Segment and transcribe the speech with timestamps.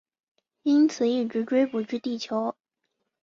[0.63, 2.55] 因此一直追捕至地球。